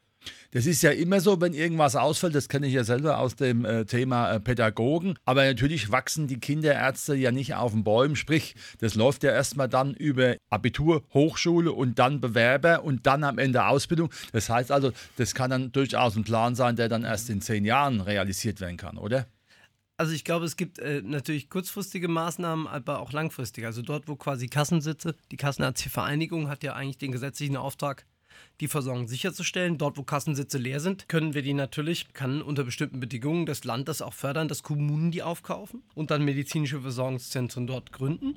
Das 0.51 0.65
ist 0.65 0.81
ja 0.81 0.91
immer 0.91 1.21
so, 1.21 1.39
wenn 1.39 1.53
irgendwas 1.53 1.95
ausfällt, 1.95 2.35
das 2.35 2.49
kenne 2.49 2.67
ich 2.67 2.73
ja 2.73 2.83
selber 2.83 3.19
aus 3.19 3.35
dem 3.35 3.63
äh, 3.65 3.85
Thema 3.85 4.33
äh, 4.33 4.39
Pädagogen. 4.39 5.15
Aber 5.25 5.45
natürlich 5.45 5.91
wachsen 5.91 6.27
die 6.27 6.39
Kinderärzte 6.39 7.15
ja 7.15 7.31
nicht 7.31 7.55
auf 7.55 7.71
den 7.71 7.83
Bäumen. 7.83 8.15
Sprich, 8.15 8.55
das 8.79 8.95
läuft 8.95 9.23
ja 9.23 9.31
erstmal 9.31 9.69
dann 9.69 9.93
über 9.93 10.35
Abitur, 10.49 11.03
Hochschule 11.13 11.71
und 11.71 11.99
dann 11.99 12.19
Bewerber 12.21 12.83
und 12.83 13.07
dann 13.07 13.23
am 13.23 13.37
Ende 13.37 13.65
Ausbildung. 13.65 14.11
Das 14.33 14.49
heißt 14.49 14.71
also, 14.71 14.91
das 15.17 15.33
kann 15.33 15.51
dann 15.51 15.71
durchaus 15.71 16.15
ein 16.15 16.23
Plan 16.23 16.55
sein, 16.55 16.75
der 16.75 16.89
dann 16.89 17.03
erst 17.03 17.29
in 17.29 17.41
zehn 17.41 17.65
Jahren 17.65 18.01
realisiert 18.01 18.59
werden 18.59 18.77
kann, 18.77 18.97
oder? 18.97 19.27
Also 20.01 20.13
ich 20.13 20.23
glaube, 20.23 20.45
es 20.45 20.57
gibt 20.57 20.79
äh, 20.79 21.03
natürlich 21.03 21.47
kurzfristige 21.47 22.07
Maßnahmen, 22.07 22.65
aber 22.65 23.01
auch 23.01 23.11
langfristige. 23.11 23.67
Also 23.67 23.83
dort, 23.83 24.07
wo 24.07 24.15
quasi 24.15 24.47
Kassensitze, 24.47 25.15
die 25.31 25.37
Kassenärztliche 25.37 25.91
Vereinigung 25.91 26.49
hat 26.49 26.63
ja 26.63 26.73
eigentlich 26.73 26.97
den 26.97 27.11
gesetzlichen 27.11 27.55
Auftrag, 27.55 28.07
die 28.59 28.67
Versorgung 28.67 29.07
sicherzustellen. 29.07 29.77
Dort, 29.77 29.97
wo 29.97 30.03
Kassensitze 30.03 30.57
leer 30.57 30.79
sind, 30.79 31.09
können 31.09 31.33
wir 31.33 31.41
die 31.41 31.53
natürlich, 31.53 32.13
kann 32.13 32.41
unter 32.41 32.63
bestimmten 32.63 32.99
Bedingungen 32.99 33.45
das 33.45 33.63
Land 33.63 33.87
das 33.87 34.01
auch 34.01 34.13
fördern, 34.13 34.47
dass 34.47 34.63
Kommunen 34.63 35.11
die 35.11 35.23
aufkaufen 35.23 35.83
und 35.95 36.11
dann 36.11 36.25
medizinische 36.25 36.81
Versorgungszentren 36.81 37.67
dort 37.67 37.91
gründen. 37.91 38.35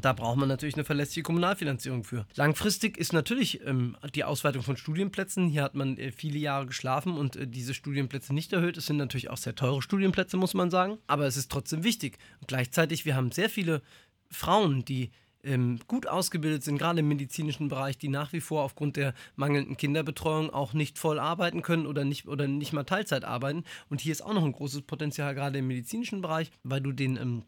Da 0.00 0.12
braucht 0.12 0.38
man 0.38 0.48
natürlich 0.48 0.74
eine 0.74 0.84
verlässliche 0.84 1.22
Kommunalfinanzierung 1.22 2.04
für. 2.04 2.26
Langfristig 2.34 2.96
ist 2.96 3.12
natürlich 3.12 3.64
ähm, 3.66 3.96
die 4.14 4.24
Ausweitung 4.24 4.62
von 4.62 4.76
Studienplätzen. 4.76 5.48
Hier 5.48 5.62
hat 5.62 5.74
man 5.74 5.98
äh, 5.98 6.12
viele 6.12 6.38
Jahre 6.38 6.66
geschlafen 6.66 7.16
und 7.16 7.36
äh, 7.36 7.46
diese 7.46 7.74
Studienplätze 7.74 8.34
nicht 8.34 8.52
erhöht. 8.52 8.76
Es 8.76 8.86
sind 8.86 8.96
natürlich 8.96 9.30
auch 9.30 9.36
sehr 9.36 9.54
teure 9.54 9.82
Studienplätze, 9.82 10.36
muss 10.36 10.54
man 10.54 10.70
sagen. 10.70 10.98
Aber 11.06 11.26
es 11.26 11.36
ist 11.36 11.50
trotzdem 11.50 11.84
wichtig. 11.84 12.18
Und 12.40 12.48
gleichzeitig, 12.48 13.04
wir 13.04 13.16
haben 13.16 13.32
sehr 13.32 13.50
viele 13.50 13.82
Frauen, 14.30 14.84
die 14.84 15.10
ähm, 15.44 15.78
gut 15.86 16.06
ausgebildet 16.06 16.62
sind, 16.62 16.78
gerade 16.78 17.00
im 17.00 17.08
medizinischen 17.08 17.68
Bereich, 17.68 17.98
die 17.98 18.08
nach 18.08 18.32
wie 18.32 18.40
vor 18.40 18.62
aufgrund 18.62 18.96
der 18.96 19.14
mangelnden 19.36 19.76
Kinderbetreuung 19.76 20.50
auch 20.50 20.72
nicht 20.72 20.98
voll 20.98 21.18
arbeiten 21.18 21.62
können 21.62 21.86
oder 21.86 22.04
nicht, 22.04 22.28
oder 22.28 22.46
nicht 22.48 22.72
mal 22.72 22.84
Teilzeit 22.84 23.24
arbeiten. 23.24 23.64
Und 23.88 24.00
hier 24.00 24.12
ist 24.12 24.22
auch 24.22 24.34
noch 24.34 24.44
ein 24.44 24.52
großes 24.52 24.82
Potenzial, 24.82 25.34
gerade 25.34 25.58
im 25.58 25.66
medizinischen 25.66 26.22
Bereich, 26.22 26.50
weil 26.62 26.80
du 26.80 26.92
den 26.92 27.16
ähm, 27.16 27.42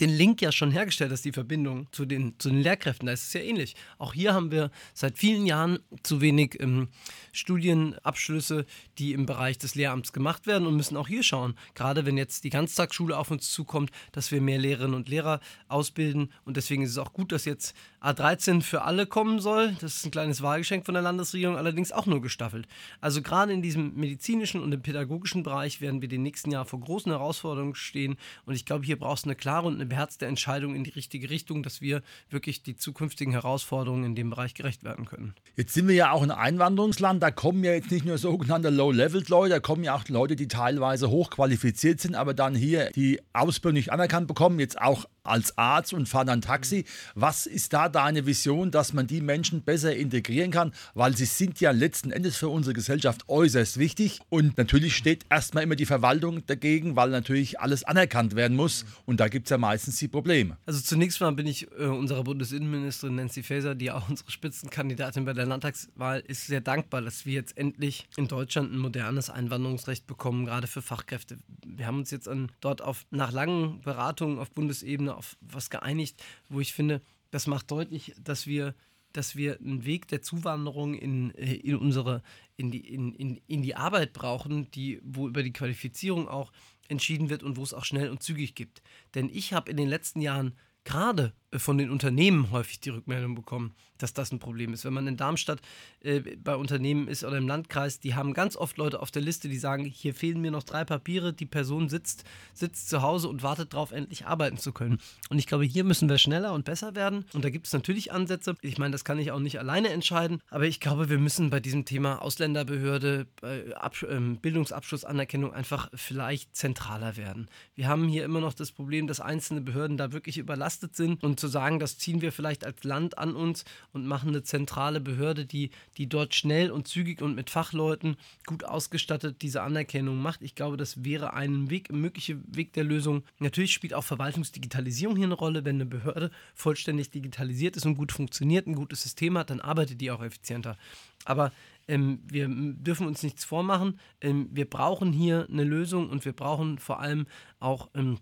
den 0.00 0.10
Link 0.10 0.40
ja 0.40 0.50
schon 0.50 0.70
hergestellt 0.70 1.12
hast, 1.12 1.24
die 1.24 1.32
Verbindung 1.32 1.86
zu 1.92 2.06
den, 2.06 2.38
zu 2.38 2.48
den 2.48 2.62
Lehrkräften. 2.62 3.06
Da 3.06 3.12
ist 3.12 3.28
es 3.28 3.32
ja 3.34 3.40
ähnlich. 3.40 3.76
Auch 3.98 4.14
hier 4.14 4.34
haben 4.34 4.50
wir 4.50 4.70
seit 4.94 5.18
vielen 5.18 5.46
Jahren 5.46 5.78
zu 6.02 6.20
wenig 6.20 6.58
ähm, 6.60 6.88
Studienabschlüsse, 7.32 8.66
die 8.98 9.12
im 9.12 9.26
Bereich 9.26 9.58
des 9.58 9.74
Lehramts 9.74 10.12
gemacht 10.12 10.46
werden 10.46 10.66
und 10.66 10.76
müssen 10.76 10.96
auch 10.96 11.08
hier 11.08 11.22
schauen, 11.22 11.54
gerade 11.74 12.06
wenn 12.06 12.16
jetzt 12.16 12.44
die 12.44 12.50
Ganztagsschule 12.50 13.16
auf 13.16 13.30
uns 13.30 13.50
zukommt, 13.50 13.90
dass 14.12 14.30
wir 14.30 14.40
mehr 14.40 14.58
Lehrerinnen 14.58 14.94
und 14.94 15.08
Lehrer 15.08 15.40
ausbilden. 15.68 16.32
Und 16.44 16.56
deswegen 16.56 16.82
ist 16.82 16.90
es 16.90 16.98
auch 16.98 17.12
gut, 17.12 17.32
dass 17.32 17.44
jetzt 17.44 17.74
A13 18.00 18.62
für 18.62 18.82
alle 18.82 19.06
kommen 19.06 19.40
soll. 19.40 19.76
Das 19.80 19.96
ist 19.96 20.06
ein 20.06 20.10
kleines 20.10 20.40
Wahlgeschenk 20.40 20.86
von 20.86 20.94
der 20.94 21.02
Landesregierung, 21.02 21.56
allerdings 21.56 21.92
auch 21.92 22.06
nur 22.06 22.22
gestaffelt. 22.22 22.66
Also 23.00 23.20
gerade 23.20 23.52
in 23.52 23.60
diesem 23.60 23.94
medizinischen 23.94 24.62
und 24.62 24.72
im 24.72 24.80
pädagogischen 24.80 25.42
Bereich 25.42 25.80
werden 25.80 26.00
wir 26.00 26.08
den 26.08 26.22
nächsten 26.22 26.50
Jahr 26.50 26.64
vor 26.64 26.80
großen 26.80 27.12
Herausforderungen 27.12 27.74
stehen. 27.74 28.16
Und 28.46 28.54
ich 28.54 28.64
glaube, 28.64 28.86
hier 28.86 28.98
brauchst 28.98 29.26
du 29.26 29.28
eine 29.28 29.36
klare 29.36 29.66
und 29.66 29.74
eine 29.74 29.89
beherzte 29.90 30.24
Entscheidung 30.24 30.74
in 30.74 30.84
die 30.84 30.90
richtige 30.90 31.28
Richtung, 31.28 31.62
dass 31.62 31.82
wir 31.82 32.02
wirklich 32.30 32.62
die 32.62 32.76
zukünftigen 32.76 33.32
Herausforderungen 33.32 34.04
in 34.04 34.14
dem 34.14 34.30
Bereich 34.30 34.54
gerecht 34.54 34.82
werden 34.82 35.04
können. 35.04 35.34
Jetzt 35.56 35.74
sind 35.74 35.86
wir 35.86 35.94
ja 35.94 36.12
auch 36.12 36.22
ein 36.22 36.30
Einwanderungsland. 36.30 37.22
Da 37.22 37.30
kommen 37.30 37.62
ja 37.62 37.72
jetzt 37.72 37.90
nicht 37.90 38.06
nur 38.06 38.16
sogenannte 38.16 38.70
Low-Level-Leute, 38.70 39.50
da 39.50 39.60
kommen 39.60 39.84
ja 39.84 39.94
auch 39.94 40.08
Leute, 40.08 40.36
die 40.36 40.48
teilweise 40.48 41.10
hochqualifiziert 41.10 42.00
sind, 42.00 42.14
aber 42.14 42.32
dann 42.32 42.54
hier 42.54 42.90
die 42.92 43.20
Ausbildung 43.34 43.74
nicht 43.74 43.92
anerkannt 43.92 44.26
bekommen, 44.26 44.58
jetzt 44.58 44.80
auch 44.80 45.04
als 45.22 45.56
Arzt 45.58 45.92
und 45.92 46.08
fahren 46.08 46.28
dann 46.28 46.40
Taxi. 46.40 46.84
Was 47.14 47.46
ist 47.46 47.72
da 47.72 47.88
deine 47.88 48.26
Vision, 48.26 48.70
dass 48.70 48.92
man 48.92 49.06
die 49.06 49.20
Menschen 49.20 49.62
besser 49.62 49.94
integrieren 49.94 50.50
kann? 50.50 50.72
Weil 50.94 51.16
sie 51.16 51.24
sind 51.24 51.60
ja 51.60 51.70
letzten 51.70 52.10
Endes 52.10 52.36
für 52.36 52.48
unsere 52.48 52.74
Gesellschaft 52.74 53.28
äußerst 53.28 53.78
wichtig. 53.78 54.20
Und 54.28 54.56
natürlich 54.56 54.96
steht 54.96 55.26
erstmal 55.30 55.64
immer 55.64 55.76
die 55.76 55.86
Verwaltung 55.86 56.44
dagegen, 56.46 56.96
weil 56.96 57.10
natürlich 57.10 57.60
alles 57.60 57.84
anerkannt 57.84 58.34
werden 58.34 58.56
muss. 58.56 58.84
Und 59.06 59.20
da 59.20 59.28
gibt 59.28 59.46
es 59.46 59.50
ja 59.50 59.58
meistens 59.70 59.98
die 59.98 60.08
Probleme. 60.08 60.58
Also 60.66 60.80
zunächst 60.80 61.20
mal 61.20 61.30
bin 61.30 61.46
ich 61.46 61.70
äh, 61.78 61.84
unserer 61.84 62.24
Bundesinnenministerin 62.24 63.14
Nancy 63.14 63.44
Faeser, 63.44 63.76
die 63.76 63.92
auch 63.92 64.08
unsere 64.08 64.28
Spitzenkandidatin 64.28 65.24
bei 65.24 65.32
der 65.32 65.46
Landtagswahl 65.46 66.24
ist, 66.26 66.48
sehr 66.48 66.60
dankbar, 66.60 67.02
dass 67.02 67.24
wir 67.24 67.34
jetzt 67.34 67.56
endlich 67.56 68.08
in 68.16 68.26
Deutschland 68.26 68.72
ein 68.72 68.78
modernes 68.78 69.30
Einwanderungsrecht 69.30 70.08
bekommen, 70.08 70.44
gerade 70.44 70.66
für 70.66 70.82
Fachkräfte. 70.82 71.38
wir 71.64 71.86
haben 71.86 71.98
uns 71.98 72.10
jetzt 72.10 72.26
an, 72.26 72.50
dort 72.60 72.82
auf, 72.82 73.06
nach 73.12 73.30
langen 73.30 73.80
Beratungen 73.82 74.40
auf 74.40 74.50
Bundesebene 74.50 75.14
auf 75.14 75.36
was 75.40 75.70
geeinigt, 75.70 76.20
wo 76.48 76.58
ich 76.58 76.72
finde, 76.72 77.00
das 77.30 77.46
macht 77.46 77.70
deutlich, 77.70 78.12
dass 78.20 78.48
wir 78.48 78.74
dass 79.12 79.34
wir 79.34 79.58
einen 79.58 79.84
Weg 79.84 80.06
der 80.06 80.22
Zuwanderung 80.22 80.94
in, 80.94 81.34
äh, 81.34 81.54
in 81.54 81.74
unsere, 81.74 82.22
in 82.56 82.70
die, 82.70 82.78
in, 82.78 83.12
in, 83.14 83.40
in 83.48 83.62
die 83.62 83.74
Arbeit 83.74 84.12
brauchen, 84.12 84.70
die, 84.70 85.00
wo 85.02 85.26
über 85.26 85.42
die 85.42 85.52
Qualifizierung 85.52 86.28
auch 86.28 86.52
entschieden 86.90 87.30
wird 87.30 87.42
und 87.42 87.56
wo 87.56 87.62
es 87.62 87.74
auch 87.74 87.84
schnell 87.84 88.10
und 88.10 88.22
zügig 88.22 88.54
gibt. 88.54 88.82
Denn 89.14 89.28
ich 89.28 89.52
habe 89.52 89.70
in 89.70 89.76
den 89.76 89.88
letzten 89.88 90.20
Jahren 90.20 90.56
gerade 90.84 91.32
von 91.56 91.78
den 91.78 91.90
Unternehmen 91.90 92.50
häufig 92.50 92.80
die 92.80 92.90
Rückmeldung 92.90 93.34
bekommen, 93.34 93.74
dass 93.98 94.14
das 94.14 94.32
ein 94.32 94.38
Problem 94.38 94.72
ist. 94.72 94.84
Wenn 94.84 94.92
man 94.92 95.06
in 95.06 95.16
Darmstadt 95.16 95.60
äh, 96.00 96.20
bei 96.20 96.56
Unternehmen 96.56 97.08
ist 97.08 97.24
oder 97.24 97.38
im 97.38 97.48
Landkreis, 97.48 98.00
die 98.00 98.14
haben 98.14 98.32
ganz 98.34 98.56
oft 98.56 98.76
Leute 98.78 99.00
auf 99.00 99.10
der 99.10 99.22
Liste, 99.22 99.48
die 99.48 99.58
sagen, 99.58 99.84
hier 99.84 100.14
fehlen 100.14 100.40
mir 100.40 100.50
noch 100.50 100.62
drei 100.62 100.84
Papiere, 100.84 101.32
die 101.32 101.46
Person 101.46 101.88
sitzt, 101.88 102.24
sitzt 102.54 102.88
zu 102.88 103.02
Hause 103.02 103.28
und 103.28 103.42
wartet 103.42 103.74
darauf, 103.74 103.92
endlich 103.92 104.26
arbeiten 104.26 104.58
zu 104.58 104.72
können. 104.72 104.98
Und 105.28 105.38
ich 105.38 105.46
glaube, 105.46 105.64
hier 105.64 105.84
müssen 105.84 106.08
wir 106.08 106.18
schneller 106.18 106.52
und 106.52 106.64
besser 106.64 106.94
werden. 106.94 107.24
Und 107.32 107.44
da 107.44 107.50
gibt 107.50 107.66
es 107.66 107.72
natürlich 107.72 108.12
Ansätze. 108.12 108.54
Ich 108.62 108.78
meine, 108.78 108.92
das 108.92 109.04
kann 109.04 109.18
ich 109.18 109.32
auch 109.32 109.40
nicht 109.40 109.58
alleine 109.58 109.90
entscheiden, 109.90 110.40
aber 110.48 110.66
ich 110.66 110.80
glaube, 110.80 111.08
wir 111.08 111.18
müssen 111.18 111.50
bei 111.50 111.60
diesem 111.60 111.84
Thema 111.84 112.22
Ausländerbehörde, 112.22 113.26
äh, 113.42 113.72
Ab 113.74 114.02
äh, 114.02 114.20
Bildungsabschlussanerkennung 114.20 115.52
einfach 115.52 115.90
vielleicht 115.94 116.54
zentraler 116.54 117.16
werden. 117.16 117.48
Wir 117.74 117.88
haben 117.88 118.08
hier 118.08 118.24
immer 118.24 118.40
noch 118.40 118.54
das 118.54 118.72
Problem, 118.72 119.06
dass 119.06 119.20
einzelne 119.20 119.60
Behörden 119.60 119.96
da 119.96 120.12
wirklich 120.12 120.38
überlastet 120.38 120.94
sind 120.94 121.22
und 121.22 121.39
zu 121.40 121.48
sagen, 121.48 121.78
das 121.78 121.98
ziehen 121.98 122.20
wir 122.20 122.32
vielleicht 122.32 122.64
als 122.64 122.84
Land 122.84 123.18
an 123.18 123.34
uns 123.34 123.64
und 123.92 124.06
machen 124.06 124.28
eine 124.28 124.42
zentrale 124.42 125.00
Behörde, 125.00 125.46
die, 125.46 125.70
die 125.96 126.08
dort 126.08 126.34
schnell 126.34 126.70
und 126.70 126.86
zügig 126.86 127.22
und 127.22 127.34
mit 127.34 127.50
Fachleuten 127.50 128.16
gut 128.46 128.64
ausgestattet 128.64 129.42
diese 129.42 129.62
Anerkennung 129.62 130.20
macht. 130.20 130.42
Ich 130.42 130.54
glaube, 130.54 130.76
das 130.76 131.04
wäre 131.04 131.34
ein 131.34 131.70
Weg, 131.70 131.90
ein 131.90 132.00
möglicher 132.00 132.36
Weg 132.46 132.72
der 132.74 132.84
Lösung. 132.84 133.24
Natürlich 133.38 133.72
spielt 133.72 133.94
auch 133.94 134.04
Verwaltungsdigitalisierung 134.04 135.16
hier 135.16 135.26
eine 135.26 135.34
Rolle. 135.34 135.64
Wenn 135.64 135.76
eine 135.76 135.86
Behörde 135.86 136.30
vollständig 136.54 137.10
digitalisiert 137.10 137.76
ist 137.76 137.86
und 137.86 137.96
gut 137.96 138.12
funktioniert, 138.12 138.66
ein 138.66 138.74
gutes 138.74 139.02
System 139.02 139.36
hat, 139.36 139.50
dann 139.50 139.60
arbeitet 139.60 140.00
die 140.00 140.10
auch 140.10 140.22
effizienter. 140.22 140.76
Aber 141.24 141.52
ähm, 141.88 142.20
wir 142.28 142.48
dürfen 142.48 143.06
uns 143.06 143.22
nichts 143.22 143.44
vormachen. 143.44 143.98
Ähm, 144.20 144.48
wir 144.52 144.68
brauchen 144.68 145.12
hier 145.12 145.46
eine 145.50 145.64
Lösung 145.64 146.08
und 146.08 146.24
wir 146.24 146.32
brauchen 146.32 146.78
vor 146.78 147.00
allem 147.00 147.26
auch 147.58 147.90
ähm, 147.94 148.18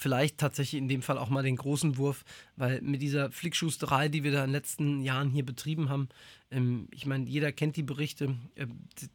vielleicht 0.00 0.38
tatsächlich 0.38 0.80
in 0.80 0.88
dem 0.88 1.02
Fall 1.02 1.18
auch 1.18 1.28
mal 1.28 1.42
den 1.42 1.56
großen 1.56 1.98
Wurf, 1.98 2.24
weil 2.56 2.80
mit 2.80 3.02
dieser 3.02 3.30
Flickschusterei, 3.30 4.08
die 4.08 4.24
wir 4.24 4.32
da 4.32 4.40
in 4.40 4.48
den 4.48 4.52
letzten 4.52 5.02
Jahren 5.02 5.28
hier 5.28 5.44
betrieben 5.44 5.90
haben, 5.90 6.08
ähm, 6.50 6.88
ich 6.90 7.04
meine, 7.04 7.26
jeder 7.26 7.52
kennt 7.52 7.76
die 7.76 7.82
Berichte 7.82 8.34
äh, 8.54 8.66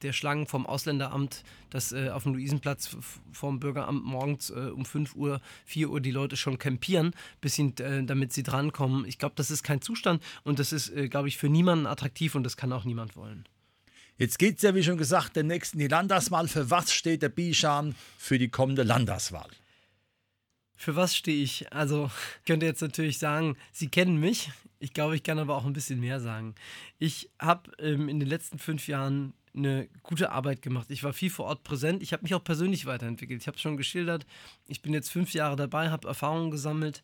der 0.03 0.13
Schlangen 0.13 0.45
vom 0.45 0.67
Ausländeramt, 0.67 1.43
dass 1.71 1.91
äh, 1.91 2.09
auf 2.09 2.23
dem 2.23 2.33
Luisenplatz 2.33 2.95
vom 3.31 3.59
Bürgeramt 3.59 4.05
morgens 4.05 4.51
äh, 4.51 4.69
um 4.73 4.85
5 4.85 5.15
Uhr, 5.15 5.41
4 5.65 5.89
Uhr 5.89 6.01
die 6.01 6.11
Leute 6.11 6.37
schon 6.37 6.59
campieren, 6.59 7.13
bis 7.41 7.55
hin, 7.55 7.75
äh, 7.79 8.03
damit 8.03 8.31
sie 8.31 8.43
drankommen. 8.43 9.05
Ich 9.05 9.17
glaube, 9.17 9.33
das 9.35 9.49
ist 9.49 9.63
kein 9.63 9.81
Zustand 9.81 10.21
und 10.43 10.59
das 10.59 10.71
ist, 10.71 10.89
äh, 10.89 11.09
glaube 11.09 11.29
ich, 11.29 11.37
für 11.37 11.49
niemanden 11.49 11.87
attraktiv 11.87 12.35
und 12.35 12.43
das 12.43 12.57
kann 12.57 12.71
auch 12.71 12.85
niemand 12.85 13.15
wollen. 13.15 13.45
Jetzt 14.17 14.37
geht 14.37 14.57
es 14.57 14.61
ja, 14.61 14.75
wie 14.75 14.83
schon 14.83 14.97
gesagt, 14.97 15.35
demnächst 15.35 15.73
in 15.73 15.79
die 15.79 15.87
Landtagswahl. 15.87 16.47
Für 16.47 16.69
was 16.69 16.93
steht 16.93 17.23
der 17.23 17.29
Bischan 17.29 17.95
für 18.17 18.37
die 18.37 18.49
kommende 18.49 18.83
Landtagswahl? 18.83 19.49
Für 20.75 20.95
was 20.95 21.15
stehe 21.15 21.41
ich? 21.41 21.71
Also, 21.71 22.11
ich 22.39 22.45
könnte 22.45 22.65
jetzt 22.65 22.81
natürlich 22.81 23.17
sagen, 23.17 23.57
Sie 23.71 23.87
kennen 23.87 24.19
mich. 24.19 24.51
Ich 24.79 24.93
glaube, 24.93 25.15
ich 25.15 25.23
kann 25.23 25.39
aber 25.39 25.55
auch 25.55 25.65
ein 25.65 25.73
bisschen 25.73 25.99
mehr 25.99 26.19
sagen. 26.19 26.55
Ich 26.99 27.29
habe 27.39 27.71
ähm, 27.79 28.09
in 28.09 28.19
den 28.19 28.29
letzten 28.29 28.59
fünf 28.59 28.87
Jahren 28.87 29.33
eine 29.55 29.87
gute 30.03 30.31
Arbeit 30.31 30.61
gemacht. 30.61 30.91
Ich 30.91 31.03
war 31.03 31.13
viel 31.13 31.29
vor 31.29 31.45
Ort 31.45 31.63
präsent. 31.63 32.03
Ich 32.03 32.13
habe 32.13 32.23
mich 32.23 32.33
auch 32.33 32.43
persönlich 32.43 32.85
weiterentwickelt. 32.85 33.41
Ich 33.41 33.47
habe 33.47 33.55
es 33.55 33.61
schon 33.61 33.77
geschildert. 33.77 34.25
Ich 34.67 34.81
bin 34.81 34.93
jetzt 34.93 35.11
fünf 35.11 35.33
Jahre 35.33 35.55
dabei, 35.55 35.89
habe 35.89 36.07
Erfahrungen 36.07 36.51
gesammelt, 36.51 37.03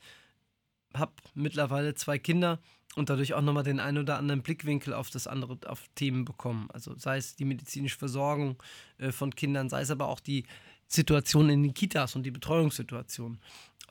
habe 0.94 1.14
mittlerweile 1.34 1.96
zwei 1.96 2.20
Kinder 2.20 2.60
und 2.96 3.10
dadurch 3.10 3.34
auch 3.34 3.42
nochmal 3.42 3.64
den 3.64 3.80
einen 3.80 4.00
oder 4.00 4.18
anderen 4.18 4.42
Blickwinkel 4.44 4.94
auf 4.94 5.10
das 5.10 5.28
andere, 5.28 5.58
auf 5.66 5.88
Themen 5.96 6.26
bekommen. 6.26 6.70
Also 6.72 6.94
sei 6.98 7.18
es 7.18 7.36
die 7.36 7.46
medizinische 7.46 7.98
Versorgung 7.98 8.62
äh, 8.98 9.12
von 9.12 9.34
Kindern, 9.34 9.70
sei 9.70 9.82
es 9.82 9.92
aber 9.92 10.08
auch 10.08 10.20
die 10.20 10.46
Situation 10.92 11.50
in 11.50 11.64
den 11.64 11.74
Kitas 11.74 12.16
und 12.16 12.24
die 12.24 12.32
Betreuungssituation. 12.32 13.40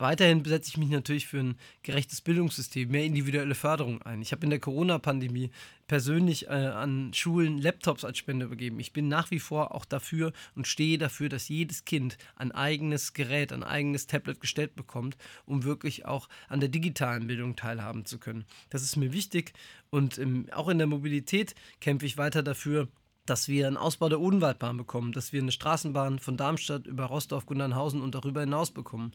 Weiterhin 0.00 0.42
setze 0.46 0.70
ich 0.70 0.78
mich 0.78 0.88
natürlich 0.88 1.26
für 1.26 1.40
ein 1.40 1.58
gerechtes 1.82 2.22
Bildungssystem, 2.22 2.90
mehr 2.90 3.04
individuelle 3.04 3.54
Förderung 3.54 4.00
ein. 4.00 4.22
Ich 4.22 4.32
habe 4.32 4.44
in 4.44 4.50
der 4.50 4.58
Corona-Pandemie 4.58 5.50
persönlich 5.88 6.46
äh, 6.46 6.52
an 6.52 7.12
Schulen 7.12 7.58
Laptops 7.58 8.06
als 8.06 8.16
Spende 8.16 8.46
übergeben. 8.46 8.80
Ich 8.80 8.94
bin 8.94 9.08
nach 9.08 9.30
wie 9.30 9.40
vor 9.40 9.74
auch 9.74 9.84
dafür 9.84 10.32
und 10.54 10.66
stehe 10.66 10.96
dafür, 10.96 11.28
dass 11.28 11.50
jedes 11.50 11.84
Kind 11.84 12.16
ein 12.36 12.50
eigenes 12.50 13.12
Gerät, 13.12 13.52
ein 13.52 13.62
eigenes 13.62 14.06
Tablet 14.06 14.40
gestellt 14.40 14.74
bekommt, 14.74 15.18
um 15.44 15.64
wirklich 15.64 16.06
auch 16.06 16.30
an 16.48 16.60
der 16.60 16.70
digitalen 16.70 17.26
Bildung 17.26 17.54
teilhaben 17.54 18.06
zu 18.06 18.18
können. 18.18 18.46
Das 18.70 18.82
ist 18.82 18.96
mir 18.96 19.12
wichtig 19.12 19.52
und 19.90 20.16
ähm, 20.18 20.46
auch 20.52 20.70
in 20.70 20.78
der 20.78 20.86
Mobilität 20.86 21.54
kämpfe 21.80 22.06
ich 22.06 22.16
weiter 22.16 22.42
dafür, 22.42 22.88
dass 23.26 23.48
wir 23.48 23.66
einen 23.66 23.76
Ausbau 23.76 24.08
der 24.08 24.20
Odenwaldbahn 24.20 24.76
bekommen, 24.76 25.12
dass 25.12 25.32
wir 25.32 25.40
eine 25.40 25.52
Straßenbahn 25.52 26.18
von 26.18 26.36
Darmstadt 26.36 26.86
über 26.86 27.04
Rostorf, 27.04 27.46
Gundernhausen 27.46 28.00
und 28.00 28.14
darüber 28.14 28.40
hinaus 28.40 28.70
bekommen. 28.70 29.12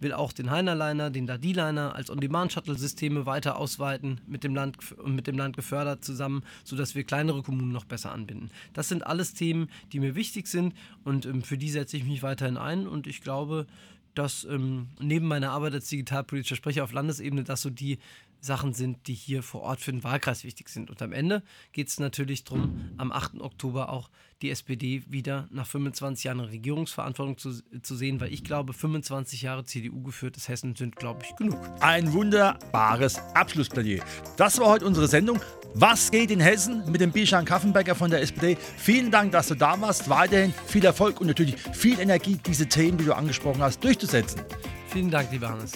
Will 0.00 0.12
auch 0.12 0.32
den 0.32 0.50
Heinerliner, 0.50 1.10
den 1.10 1.26
Dadi-Liner 1.26 1.94
als 1.94 2.08
On-Demand-Shuttle-Systeme 2.08 3.26
weiter 3.26 3.56
ausweiten, 3.58 4.20
mit 4.26 4.44
dem, 4.44 4.54
Land, 4.54 4.78
mit 5.04 5.26
dem 5.26 5.36
Land 5.36 5.56
gefördert 5.56 6.04
zusammen, 6.04 6.44
sodass 6.64 6.94
wir 6.94 7.04
kleinere 7.04 7.42
Kommunen 7.42 7.72
noch 7.72 7.84
besser 7.84 8.12
anbinden. 8.12 8.50
Das 8.74 8.88
sind 8.88 9.06
alles 9.06 9.34
Themen, 9.34 9.68
die 9.92 10.00
mir 10.00 10.14
wichtig 10.14 10.46
sind 10.46 10.74
und 11.04 11.26
ähm, 11.26 11.42
für 11.42 11.58
die 11.58 11.70
setze 11.70 11.96
ich 11.96 12.04
mich 12.04 12.22
weiterhin 12.22 12.56
ein 12.56 12.86
und 12.86 13.06
ich 13.06 13.22
glaube, 13.22 13.66
dass 14.14 14.44
ähm, 14.44 14.88
neben 14.98 15.28
meiner 15.28 15.50
Arbeit 15.50 15.74
als 15.74 15.88
digitalpolitischer 15.88 16.56
Sprecher 16.56 16.84
auf 16.84 16.92
Landesebene 16.92 17.44
das 17.44 17.62
so 17.62 17.70
die 17.70 17.98
Sachen 18.40 18.72
sind, 18.72 19.06
die 19.06 19.14
hier 19.14 19.42
vor 19.42 19.62
Ort 19.62 19.80
für 19.80 19.92
den 19.92 20.04
Wahlkreis 20.04 20.44
wichtig 20.44 20.68
sind. 20.68 20.90
Und 20.90 21.02
am 21.02 21.12
Ende 21.12 21.42
geht 21.72 21.88
es 21.88 21.98
natürlich 21.98 22.44
darum, 22.44 22.90
am 22.96 23.12
8. 23.12 23.40
Oktober 23.40 23.90
auch 23.90 24.10
die 24.42 24.50
SPD 24.50 25.02
wieder 25.08 25.48
nach 25.50 25.66
25 25.66 26.24
Jahren 26.24 26.40
Regierungsverantwortung 26.40 27.38
zu, 27.38 27.60
zu 27.82 27.96
sehen, 27.96 28.20
weil 28.20 28.32
ich 28.32 28.44
glaube, 28.44 28.72
25 28.72 29.42
Jahre 29.42 29.64
CDU 29.64 30.02
geführtes 30.02 30.48
Hessen 30.48 30.76
sind, 30.76 30.96
glaube 30.96 31.22
ich, 31.24 31.34
genug. 31.36 31.58
Ein 31.80 32.12
wunderbares 32.12 33.18
Abschlussplädoyer. 33.34 34.04
Das 34.36 34.58
war 34.60 34.68
heute 34.68 34.86
unsere 34.86 35.08
Sendung. 35.08 35.40
Was 35.74 36.10
geht 36.10 36.30
in 36.30 36.40
Hessen 36.40 36.90
mit 36.90 37.00
dem 37.00 37.10
Bishan 37.10 37.44
Kaffenbecker 37.44 37.94
von 37.94 38.10
der 38.10 38.22
SPD? 38.22 38.56
Vielen 38.76 39.10
Dank, 39.10 39.32
dass 39.32 39.48
du 39.48 39.54
da 39.54 39.80
warst. 39.80 40.08
Weiterhin 40.08 40.54
viel 40.66 40.84
Erfolg 40.84 41.20
und 41.20 41.26
natürlich 41.26 41.56
viel 41.72 41.98
Energie, 41.98 42.38
diese 42.46 42.66
Themen, 42.66 42.96
die 42.98 43.04
du 43.04 43.14
angesprochen 43.14 43.60
hast, 43.60 43.82
durchzusetzen. 43.82 44.40
Vielen 44.88 45.10
Dank, 45.10 45.30
lieber 45.32 45.48
Hannes. 45.48 45.72